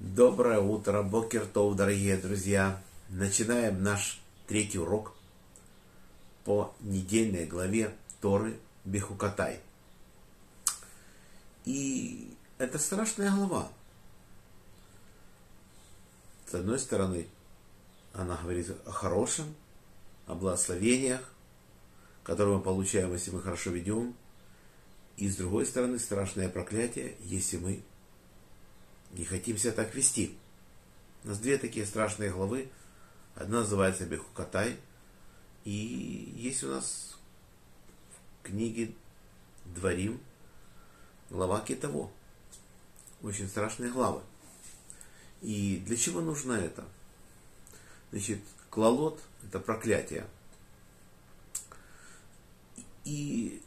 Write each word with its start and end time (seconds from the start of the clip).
Доброе 0.00 0.58
утро, 0.58 1.04
Бокертов, 1.04 1.76
дорогие 1.76 2.16
друзья! 2.16 2.82
Начинаем 3.10 3.80
наш 3.84 4.20
третий 4.48 4.80
урок 4.80 5.14
по 6.44 6.74
недельной 6.80 7.46
главе 7.46 7.94
Торы 8.20 8.58
Бехукатай. 8.84 9.60
И 11.64 12.36
это 12.58 12.80
страшная 12.80 13.30
глава. 13.30 13.68
С 16.50 16.54
одной 16.54 16.80
стороны, 16.80 17.28
она 18.12 18.36
говорит 18.42 18.76
о 18.84 18.90
хорошем, 18.90 19.54
о 20.26 20.34
благословениях, 20.34 21.22
которые 22.24 22.56
мы 22.56 22.62
получаем, 22.62 23.12
если 23.12 23.30
мы 23.30 23.40
хорошо 23.40 23.70
ведем. 23.70 24.16
И 25.16 25.28
с 25.28 25.36
другой 25.36 25.64
стороны, 25.64 26.00
страшное 26.00 26.48
проклятие, 26.48 27.16
если 27.20 27.58
мы 27.58 27.84
не 29.14 29.24
хотим 29.24 29.56
себя 29.56 29.72
так 29.72 29.94
вести. 29.94 30.36
У 31.22 31.28
нас 31.28 31.38
две 31.38 31.56
такие 31.56 31.86
страшные 31.86 32.30
главы. 32.30 32.68
Одна 33.34 33.60
называется 33.60 34.06
Бехукатай. 34.06 34.76
И 35.64 36.32
есть 36.36 36.62
у 36.64 36.68
нас 36.68 37.16
в 38.10 38.46
книге 38.46 38.92
Дворим 39.64 40.20
глава 41.30 41.60
Китово. 41.60 42.10
Очень 43.22 43.48
страшные 43.48 43.90
главы. 43.90 44.20
И 45.40 45.82
для 45.86 45.96
чего 45.96 46.20
нужно 46.20 46.52
это? 46.52 46.84
Значит, 48.10 48.40
клалот– 48.68 49.20
это 49.44 49.60
проклятие. 49.60 50.26
И 53.04 53.62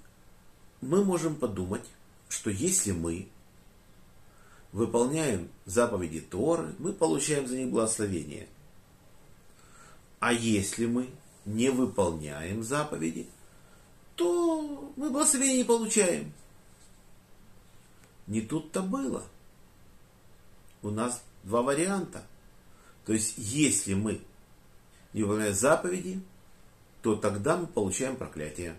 мы 0.82 1.04
можем 1.04 1.36
подумать, 1.36 1.86
что 2.30 2.50
если 2.50 2.92
мы 2.92 3.28
выполняем 4.72 5.50
заповеди 5.66 6.22
Торы, 6.22 6.76
мы 6.80 6.94
получаем 6.94 7.48
за 7.48 7.58
них 7.58 7.70
благословение. 7.70 8.48
А 10.20 10.34
если 10.34 10.86
мы 10.86 11.10
не 11.46 11.70
выполняем 11.70 12.64
заповеди, 12.64 13.28
то 14.16 14.94
мы 14.96 15.10
благословение 15.10 15.58
не 15.60 15.64
получаем. 15.64 16.34
Не 18.26 18.42
тут-то 18.42 18.82
было. 18.82 19.24
У 20.82 20.90
нас 20.90 21.24
два 21.44 21.62
варианта. 21.62 22.24
То 23.06 23.14
есть, 23.14 23.36
если 23.38 23.94
мы 23.94 24.22
не 25.14 25.24
выполняем 25.24 25.54
заповеди, 25.54 26.22
то 27.02 27.16
тогда 27.16 27.58
мы 27.58 27.68
получаем 27.68 28.18
проклятие. 28.18 28.76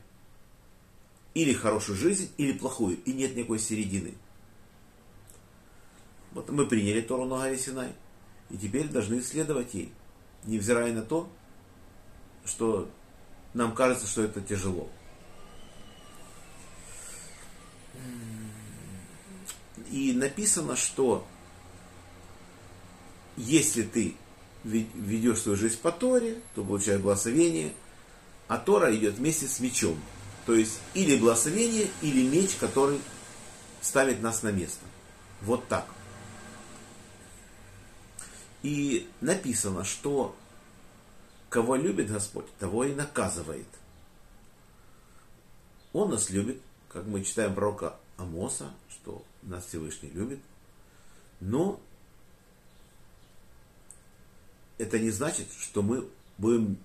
Или 1.35 1.53
хорошую 1.55 1.97
жизнь, 1.97 2.31
или 2.37 2.53
плохую. 2.53 3.03
И 3.05 3.13
нет 3.13 3.37
никакой 3.37 3.59
середины. 3.59 4.15
Вот 6.33 6.51
мы 6.51 6.67
приняли 6.67 7.01
Тору 7.01 7.25
на 7.25 7.39
горе 7.39 7.59
Синай. 7.59 7.93
И 8.51 8.57
теперь 8.57 8.89
должны 8.89 9.23
следовать 9.23 9.75
ей. 9.75 9.93
Невзирая 10.45 10.93
на 10.93 11.03
то, 11.03 11.29
что 12.45 12.89
нам 13.55 13.75
кажется, 13.75 14.07
что 14.07 14.23
это 14.23 14.41
тяжело. 14.41 14.89
И 19.91 20.13
написано, 20.13 20.77
что 20.77 21.27
если 23.37 23.83
ты 23.83 24.17
ведешь 24.65 25.41
свою 25.41 25.57
жизнь 25.57 25.79
по 25.81 25.93
Торе, 25.93 26.41
то 26.55 26.65
получаешь 26.65 27.01
благословение, 27.01 27.73
а 28.49 28.59
Тора 28.59 28.95
идет 28.95 29.15
вместе 29.15 29.47
с 29.47 29.61
мечом. 29.61 29.99
То 30.47 30.55
есть 30.55 30.81
или 30.95 31.17
благословение, 31.17 31.89
или 32.03 32.27
меч, 32.27 32.55
который 32.59 33.01
ставит 33.81 34.23
нас 34.23 34.43
на 34.43 34.51
место. 34.51 34.85
Вот 35.43 35.69
так. 35.69 35.87
И 38.69 39.09
написано, 39.23 39.83
что 39.83 40.37
кого 41.49 41.75
любит 41.75 42.11
Господь, 42.11 42.45
того 42.59 42.85
и 42.85 42.95
наказывает. 42.95 43.67
Он 45.95 46.11
нас 46.11 46.29
любит, 46.29 46.61
как 46.91 47.07
мы 47.07 47.25
читаем 47.25 47.55
пророка 47.55 47.99
Амоса, 48.19 48.75
что 48.91 49.25
нас 49.41 49.65
Всевышний 49.65 50.11
любит. 50.11 50.41
Но 51.41 51.81
это 54.77 54.99
не 54.99 55.09
значит, 55.13 55.49
что 55.59 55.81
мы 55.81 56.07
будем 56.37 56.77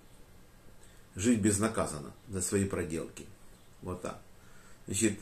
жить 1.17 1.41
безнаказанно 1.41 2.13
за 2.29 2.41
свои 2.41 2.63
проделки. 2.63 3.25
Вот 3.81 4.01
так. 4.01 4.21
Значит, 4.85 5.19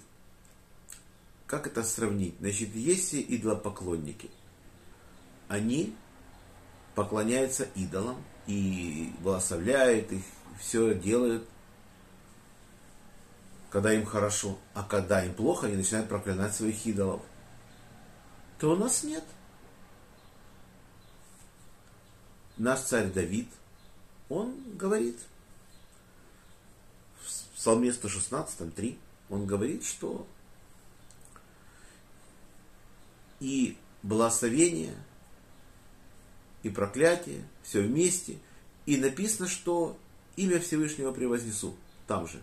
как 1.47 1.65
это 1.65 1.83
сравнить? 1.83 2.35
Значит, 2.39 2.75
есть 2.75 3.15
идолопоклонники. 3.15 4.29
Они 5.47 5.95
поклоняются 6.95 7.63
идолам 7.75 8.23
и 8.47 9.13
благословляют 9.19 10.11
их, 10.11 10.23
все 10.59 10.93
делают, 10.93 11.47
когда 13.69 13.93
им 13.93 14.05
хорошо, 14.05 14.57
а 14.73 14.83
когда 14.83 15.23
им 15.23 15.33
плохо, 15.33 15.67
они 15.67 15.77
начинают 15.77 16.09
проклинать 16.09 16.53
своих 16.53 16.85
идолов. 16.85 17.21
То 18.59 18.73
у 18.73 18.75
нас 18.75 19.03
нет. 19.03 19.23
Наш 22.57 22.81
царь 22.81 23.11
Давид, 23.11 23.49
он 24.29 24.55
говорит, 24.77 25.17
в 27.21 27.55
Псалме 27.55 27.91
116, 27.91 28.75
3, 28.75 28.99
он 29.29 29.45
говорит, 29.45 29.85
что 29.85 30.27
и 33.39 33.77
благословение– 34.03 34.95
и 36.63 36.69
проклятие, 36.69 37.43
все 37.63 37.81
вместе. 37.81 38.37
И 38.85 38.97
написано, 38.97 39.47
что 39.47 39.97
имя 40.35 40.59
Всевышнего 40.59 41.11
превознесу 41.11 41.75
там 42.07 42.27
же. 42.27 42.41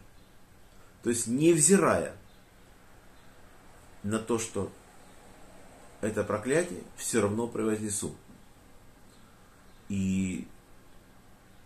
То 1.02 1.10
есть, 1.10 1.26
невзирая 1.26 2.14
на 4.02 4.18
то, 4.18 4.38
что 4.38 4.70
это 6.00 6.24
проклятие, 6.24 6.82
все 6.96 7.20
равно 7.20 7.46
превознесу. 7.46 8.14
И 9.88 10.46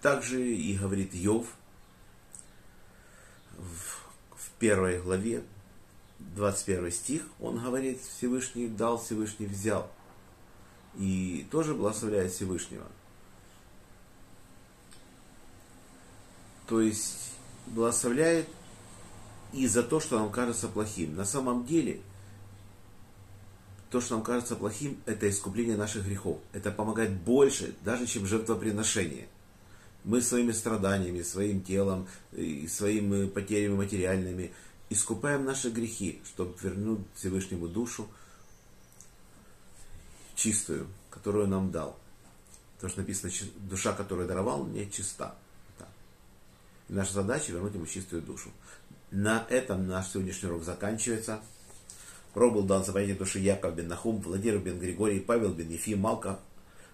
также 0.00 0.42
и 0.54 0.76
говорит 0.76 1.14
Йов 1.14 1.46
в, 3.56 4.36
в 4.36 4.50
первой 4.58 5.00
главе, 5.00 5.42
21 6.18 6.92
стих, 6.92 7.22
он 7.40 7.58
говорит, 7.58 8.00
Всевышний 8.00 8.68
дал, 8.68 8.98
Всевышний 8.98 9.46
взял– 9.46 9.90
и 10.96 11.46
тоже 11.50 11.74
благословляет 11.74 12.32
Всевышнего. 12.32 12.86
То 16.66 16.80
есть 16.80 17.32
благословляет 17.66 18.48
и 19.52 19.66
за 19.66 19.82
то, 19.82 20.00
что 20.00 20.18
нам 20.18 20.30
кажется 20.30 20.68
плохим. 20.68 21.16
На 21.16 21.24
самом 21.24 21.66
деле, 21.66 22.00
то, 23.90 24.00
что 24.00 24.14
нам 24.14 24.24
кажется 24.24 24.56
плохим, 24.56 24.98
это 25.04 25.28
искупление 25.28 25.76
наших 25.76 26.06
грехов. 26.06 26.38
Это 26.52 26.70
помогает 26.70 27.12
больше, 27.12 27.74
даже 27.84 28.06
чем 28.06 28.26
жертвоприношение. 28.26 29.28
Мы 30.04 30.22
своими 30.22 30.52
страданиями, 30.52 31.22
своим 31.22 31.62
телом, 31.62 32.08
своими 32.68 33.28
потерями 33.28 33.74
материальными 33.74 34.52
искупаем 34.88 35.44
наши 35.44 35.70
грехи, 35.70 36.20
чтобы 36.24 36.54
вернуть 36.62 37.00
Всевышнему 37.14 37.68
душу, 37.68 38.08
чистую, 40.42 40.88
которую 41.10 41.46
нам 41.46 41.70
дал. 41.70 41.96
То, 42.80 42.88
что 42.88 43.00
написано, 43.00 43.32
душа, 43.70 43.92
которую 43.92 44.26
даровал, 44.26 44.66
не 44.66 44.90
чиста. 44.90 45.36
И 46.88 46.92
наша 46.92 47.12
задача 47.12 47.52
вернуть 47.52 47.74
ему 47.74 47.86
чистую 47.86 48.22
душу. 48.22 48.50
На 49.12 49.46
этом 49.48 49.86
наш 49.86 50.08
сегодняшний 50.08 50.48
урок 50.48 50.64
заканчивается. 50.64 51.40
Урок 52.34 52.54
был 52.54 52.62
дан 52.62 52.84
за 52.84 52.92
души 53.14 53.38
Яков 53.38 53.76
бен 53.76 53.88
Нахум, 53.88 54.20
Владимир 54.20 54.58
бен 54.58 54.80
Григорий, 54.80 55.20
Павел 55.20 55.52
бен 55.52 55.68
Ефим, 55.68 56.00
Малка, 56.00 56.40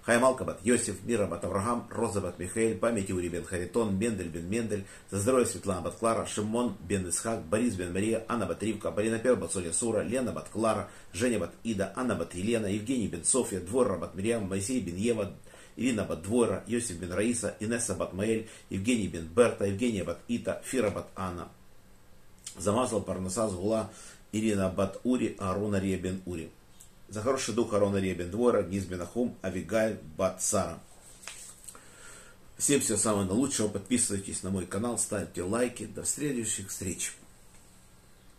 Хаймалка 0.03 0.45
бат 0.45 0.61
Йосиф, 0.65 1.05
Мира 1.05 1.27
бат 1.27 1.45
Авраам, 1.45 1.87
Роза 1.91 2.21
бат 2.21 2.39
Михаил, 2.39 2.79
память 2.79 3.11
Ури 3.11 3.29
бен 3.29 3.45
Харитон, 3.45 3.99
Мендель 3.99 4.29
бен 4.29 4.49
Мендель, 4.49 4.85
за 5.11 5.19
здоровье 5.19 5.47
Светлана 5.47 5.83
бат 5.83 5.97
Клара, 5.97 6.27
Шимон 6.27 6.77
бен 6.81 7.09
Исхак, 7.09 7.43
Борис 7.43 7.75
бен 7.75 7.93
Мария, 7.93 8.25
Анна 8.29 8.47
бат 8.47 8.63
Ривка, 8.63 8.91
Барина 8.91 9.19
Пер 9.19 9.37
бат 9.37 9.53
Соня 9.53 9.73
Сура, 9.73 10.03
Лена 10.05 10.33
бат 10.33 10.49
Клара, 10.49 10.89
Женя 11.13 11.39
бат 11.39 11.51
Ида, 11.65 11.93
Анна 11.97 12.15
бат 12.15 12.35
Елена, 12.35 12.71
Евгений 12.71 13.09
бен 13.09 13.25
София, 13.25 13.61
Двора 13.61 13.99
бат 13.99 14.15
Мириам, 14.15 14.49
Моисей 14.49 14.81
бен 14.81 14.97
Ева, 14.97 15.33
Ирина 15.77 16.05
бат 16.05 16.23
Двора, 16.23 16.63
Йосиф 16.67 16.99
бен 16.99 17.13
Раиса, 17.13 17.55
Инесса 17.61 17.95
бат 17.95 18.15
Маэль, 18.15 18.49
Евгений 18.71 19.09
бен 19.09 19.29
Берта, 19.35 19.67
Евгения 19.67 20.05
бат 20.05 20.21
Ита, 20.29 20.61
Фира 20.65 20.91
бат 20.91 21.09
Анна. 21.17 21.49
Замазал 22.57 23.03
Парнаса 23.03 23.47
Гула, 23.47 23.91
Ирина 24.33 24.71
бат 24.71 25.01
Ури, 25.05 25.37
Ааруна 25.39 25.81
Рия 25.81 25.99
бен 25.99 26.23
Ури 26.25 26.51
за 27.09 27.23
хороший 27.23 27.55
дух 27.55 27.73
Арона 27.73 27.97
Ребен 27.97 28.31
Двора, 28.31 28.63
Гизбенахум, 28.63 29.37
Авигаль, 29.43 29.99
Бат 30.17 30.43
Сара. 30.43 30.79
Всем 32.59 32.81
всего 32.81 32.99
самого 32.99 33.25
наилучшего. 33.25 33.69
Подписывайтесь 33.69 34.43
на 34.43 34.51
мой 34.51 34.67
канал, 34.67 34.99
ставьте 34.99 35.43
лайки. 35.43 35.87
До 35.87 36.05
следующих 36.05 36.69
встреч. 36.69 37.13